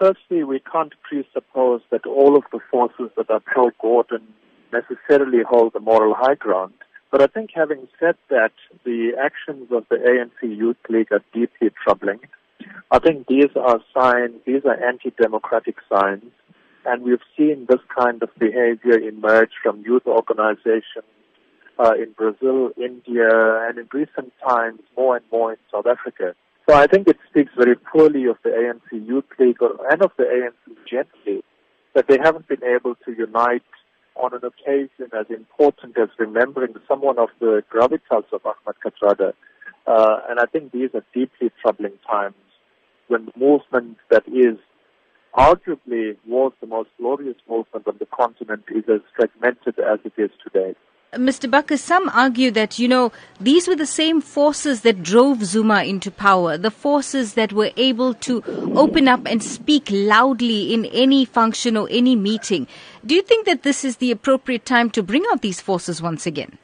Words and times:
firstly, 0.00 0.42
we 0.42 0.60
can't 0.60 0.94
presuppose 1.02 1.82
that 1.90 2.06
all 2.06 2.36
of 2.36 2.44
the 2.52 2.60
forces 2.70 3.10
that 3.16 3.30
are 3.30 3.40
pro-Gordhan 3.40 4.22
necessarily 4.72 5.42
hold 5.48 5.72
the 5.72 5.80
moral 5.80 6.14
high 6.14 6.34
ground. 6.34 6.72
But 7.10 7.22
I 7.22 7.26
think 7.26 7.50
having 7.54 7.88
said 7.98 8.16
that, 8.28 8.52
the 8.84 9.12
actions 9.22 9.68
of 9.70 9.84
the 9.90 9.96
ANC 9.96 10.56
Youth 10.56 10.76
League 10.88 11.12
are 11.12 11.22
deeply 11.32 11.70
troubling. 11.82 12.20
I 12.90 12.98
think 12.98 13.26
these 13.26 13.50
are 13.56 13.80
signs, 13.94 14.34
these 14.46 14.64
are 14.64 14.82
anti-democratic 14.82 15.76
signs, 15.92 16.32
and 16.86 17.02
we've 17.02 17.26
seen 17.36 17.66
this 17.68 17.80
kind 17.96 18.22
of 18.22 18.30
behavior 18.38 18.98
emerge 18.98 19.50
from 19.62 19.82
youth 19.84 20.06
organizations 20.06 21.04
uh, 21.78 21.92
in 21.94 22.12
Brazil, 22.16 22.70
India, 22.76 23.28
and 23.68 23.78
in 23.78 23.88
recent 23.92 24.32
times 24.46 24.80
more 24.96 25.16
and 25.16 25.24
more 25.32 25.52
in 25.52 25.58
South 25.72 25.86
Africa. 25.86 26.34
So 26.70 26.76
I 26.76 26.86
think 26.86 27.08
it 27.08 27.18
speaks 27.28 27.50
very 27.56 27.74
poorly 27.74 28.26
of 28.26 28.36
the 28.44 28.50
ANC 28.50 29.04
Youth 29.04 29.24
League 29.40 29.60
or, 29.60 29.72
and 29.90 30.00
of 30.02 30.12
the 30.16 30.22
ANC 30.22 30.76
generally 30.88 31.42
that 31.96 32.06
they 32.06 32.16
haven't 32.22 32.46
been 32.46 32.62
able 32.62 32.94
to 32.94 33.12
unite 33.12 33.64
on 34.14 34.34
an 34.34 34.42
occasion 34.44 35.10
as 35.12 35.26
important 35.30 35.98
as 35.98 36.10
remembering 36.16 36.74
someone 36.86 37.18
of 37.18 37.28
the 37.40 37.64
gravitas 37.74 38.22
of 38.32 38.46
Ahmed 38.46 38.76
Kathrada. 38.84 39.32
Uh, 39.84 40.20
and 40.28 40.38
I 40.38 40.44
think 40.46 40.70
these 40.70 40.90
are 40.94 41.04
deeply 41.12 41.50
troubling 41.60 41.98
times 42.08 42.36
when 43.08 43.24
the 43.24 43.32
movement 43.36 43.96
that 44.12 44.22
is 44.28 44.56
arguably 45.36 46.18
was 46.24 46.52
the 46.60 46.68
most 46.68 46.90
glorious 46.98 47.38
movement 47.48 47.88
on 47.88 47.96
the 47.98 48.06
continent 48.06 48.62
is 48.72 48.84
as 48.88 49.00
fragmented 49.16 49.80
as 49.80 49.98
it 50.04 50.12
is 50.16 50.30
today. 50.44 50.76
Mr. 51.14 51.50
Buccus, 51.50 51.80
some 51.80 52.08
argue 52.10 52.52
that, 52.52 52.78
you 52.78 52.86
know, 52.86 53.10
these 53.40 53.66
were 53.66 53.74
the 53.74 53.84
same 53.84 54.20
forces 54.20 54.82
that 54.82 55.02
drove 55.02 55.44
Zuma 55.44 55.82
into 55.82 56.08
power, 56.08 56.56
the 56.56 56.70
forces 56.70 57.34
that 57.34 57.52
were 57.52 57.72
able 57.76 58.14
to 58.14 58.44
open 58.76 59.08
up 59.08 59.26
and 59.26 59.42
speak 59.42 59.88
loudly 59.90 60.72
in 60.72 60.84
any 60.86 61.24
function 61.24 61.76
or 61.76 61.88
any 61.90 62.14
meeting. 62.14 62.68
Do 63.04 63.16
you 63.16 63.22
think 63.22 63.44
that 63.46 63.64
this 63.64 63.84
is 63.84 63.96
the 63.96 64.12
appropriate 64.12 64.64
time 64.64 64.88
to 64.90 65.02
bring 65.02 65.24
out 65.32 65.42
these 65.42 65.60
forces 65.60 66.00
once 66.00 66.26
again? 66.26 66.58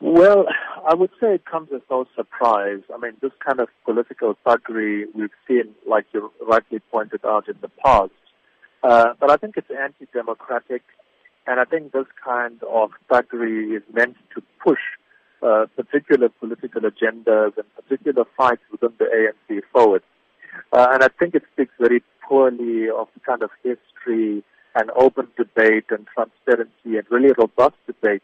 Well, 0.00 0.46
I 0.88 0.94
would 0.94 1.10
say 1.20 1.34
it 1.34 1.44
comes 1.44 1.68
as 1.74 1.82
no 1.90 2.06
surprise. 2.16 2.80
I 2.92 2.96
mean, 2.96 3.12
this 3.20 3.32
kind 3.46 3.60
of 3.60 3.68
political 3.84 4.38
thuggery 4.46 5.04
we've 5.14 5.28
seen, 5.46 5.74
like 5.86 6.06
you 6.14 6.32
rightly 6.40 6.80
pointed 6.90 7.26
out, 7.26 7.46
in 7.46 7.56
the 7.60 7.68
past. 7.84 8.10
Uh, 8.82 9.12
but 9.20 9.30
I 9.30 9.36
think 9.36 9.58
it's 9.58 9.70
anti-democratic 9.70 10.82
and 11.46 11.58
I 11.60 11.64
think 11.64 11.92
this 11.92 12.06
kind 12.24 12.60
of 12.62 12.90
thuggery 13.10 13.76
is 13.76 13.82
meant 13.92 14.16
to 14.34 14.42
push 14.64 14.78
uh, 15.42 15.66
particular 15.76 16.28
political 16.28 16.82
agendas 16.82 17.56
and 17.56 17.66
particular 17.74 18.24
fights 18.36 18.62
within 18.70 18.92
the 18.98 19.06
ANC 19.50 19.60
forward. 19.72 20.02
Uh, 20.72 20.88
and 20.92 21.02
I 21.02 21.08
think 21.18 21.34
it 21.34 21.42
speaks 21.52 21.72
very 21.80 22.02
poorly 22.22 22.88
of 22.88 23.08
the 23.14 23.20
kind 23.26 23.42
of 23.42 23.50
history 23.62 24.44
and 24.74 24.90
open 24.96 25.28
debate 25.36 25.86
and 25.90 26.06
transparency 26.14 26.96
and 26.96 27.04
really 27.10 27.32
robust 27.36 27.74
debate 27.86 28.22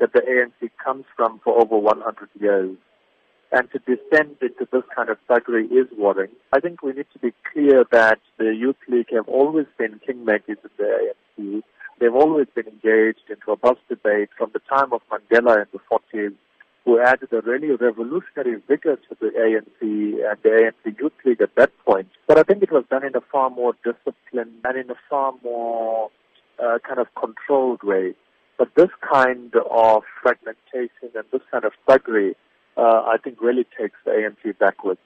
that 0.00 0.12
the 0.12 0.20
ANC 0.20 0.70
comes 0.82 1.04
from 1.16 1.40
for 1.44 1.60
over 1.60 1.76
100 1.78 2.28
years. 2.40 2.76
And 3.52 3.68
to 3.70 3.78
descend 3.80 4.36
into 4.40 4.66
this 4.72 4.82
kind 4.96 5.10
of 5.10 5.18
thuggery 5.28 5.66
is 5.66 5.86
worrying. 5.96 6.32
I 6.52 6.58
think 6.60 6.82
we 6.82 6.92
need 6.92 7.06
to 7.12 7.18
be 7.20 7.32
clear 7.52 7.84
that 7.92 8.18
the 8.38 8.52
Youth 8.52 8.76
League 8.88 9.12
have 9.14 9.28
always 9.28 9.66
been 9.78 10.00
kingmakers 10.08 10.58
in 10.64 10.70
the 10.76 11.12
ANC 11.38 11.62
They've 12.04 12.14
always 12.14 12.48
been 12.54 12.66
engaged 12.66 13.30
in 13.30 13.36
robust 13.48 13.80
debate 13.88 14.28
from 14.36 14.50
the 14.52 14.58
time 14.68 14.92
of 14.92 15.00
Mandela 15.10 15.62
in 15.62 15.68
the 15.72 15.78
40s, 15.90 16.34
who 16.84 17.00
added 17.00 17.32
a 17.32 17.40
really 17.40 17.70
revolutionary 17.70 18.60
vigor 18.68 18.96
to 18.96 19.16
the 19.22 19.28
ANC 19.28 19.80
and 19.80 20.36
the 20.42 20.50
ANC 20.84 21.00
Youth 21.00 21.14
League 21.24 21.40
at 21.40 21.54
that 21.54 21.70
point. 21.86 22.08
But 22.26 22.36
I 22.36 22.42
think 22.42 22.62
it 22.62 22.70
was 22.70 22.84
done 22.90 23.06
in 23.06 23.16
a 23.16 23.22
far 23.22 23.48
more 23.48 23.72
disciplined 23.82 24.52
and 24.64 24.76
in 24.76 24.90
a 24.90 24.96
far 25.08 25.32
more 25.42 26.10
uh, 26.62 26.78
kind 26.86 27.00
of 27.00 27.06
controlled 27.18 27.82
way. 27.82 28.12
But 28.58 28.74
this 28.74 28.90
kind 29.10 29.54
of 29.56 30.02
fragmentation 30.22 31.08
and 31.14 31.24
this 31.32 31.40
kind 31.50 31.64
of 31.64 31.72
thuggery, 31.88 32.34
uh, 32.76 33.02
I 33.06 33.16
think 33.24 33.40
really 33.40 33.66
takes 33.80 33.96
the 34.04 34.10
ANC 34.10 34.58
backwards. 34.58 35.00